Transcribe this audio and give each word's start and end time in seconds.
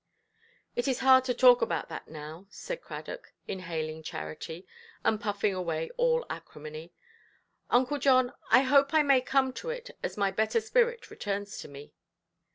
"It 0.75 0.87
is 0.87 1.01
hard 1.01 1.25
to 1.25 1.33
talk 1.35 1.61
about 1.61 1.87
that 1.89 2.07
now", 2.07 2.47
said 2.49 2.81
Cradock, 2.81 3.33
inhaling 3.47 4.01
charity, 4.01 4.65
and 5.03 5.21
puffing 5.21 5.53
away 5.53 5.91
all 5.95 6.25
acrimony; 6.27 6.91
"Uncle 7.69 7.99
John, 7.99 8.33
I 8.49 8.61
hope 8.63 8.95
I 8.95 9.03
may 9.03 9.21
come 9.21 9.53
to 9.53 9.69
it 9.69 9.91
as 10.01 10.17
my 10.17 10.31
better 10.31 10.59
spirit 10.59 11.11
returns 11.11 11.59
to 11.59 11.67
me". 11.67 11.93